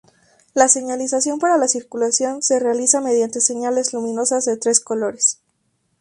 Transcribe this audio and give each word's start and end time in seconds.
La 0.55 0.67
señalización 0.67 1.37
para 1.37 1.59
la 1.59 1.67
circulación 1.67 2.41
se 2.41 2.59
realiza 2.59 3.01
mediante 3.01 3.39
señales 3.39 3.93
luminosas 3.93 4.45
de 4.45 4.57
tres 4.57 4.79
colores. 4.79 5.43